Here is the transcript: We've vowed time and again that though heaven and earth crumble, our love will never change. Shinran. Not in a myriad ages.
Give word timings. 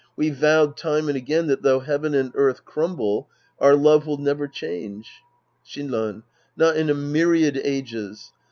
We've 0.15 0.35
vowed 0.35 0.77
time 0.77 1.09
and 1.09 1.15
again 1.15 1.45
that 1.45 1.61
though 1.61 1.79
heaven 1.81 2.15
and 2.15 2.31
earth 2.33 2.65
crumble, 2.65 3.29
our 3.59 3.75
love 3.75 4.07
will 4.07 4.17
never 4.17 4.47
change. 4.47 5.21
Shinran. 5.63 6.23
Not 6.57 6.75
in 6.75 6.89
a 6.89 6.95
myriad 6.95 7.61
ages. 7.63 8.31